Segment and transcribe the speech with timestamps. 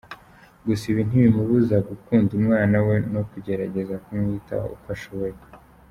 [0.65, 5.37] Gusa ibi ntibimubuza gukunda umwana we no kugerageza kumwitaho uko ashoboye.